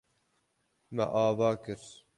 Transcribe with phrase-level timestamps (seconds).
[0.95, 1.81] Me ava kir.